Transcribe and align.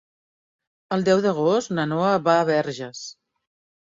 El 0.95 1.03
deu 1.09 1.19
d'agost 1.25 1.71
na 1.79 1.85
Noa 1.91 2.13
va 2.29 2.37
a 2.39 2.47
Verges. 2.51 3.03